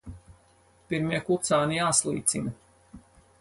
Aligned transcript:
Pirmie 0.93 1.19
kucēni 1.27 1.77
jāslīcina. 1.81 2.55